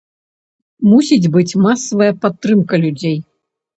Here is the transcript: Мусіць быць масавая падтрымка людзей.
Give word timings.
Мусіць 0.93 1.31
быць 1.37 1.57
масавая 1.67 2.11
падтрымка 2.25 2.75
людзей. 2.87 3.17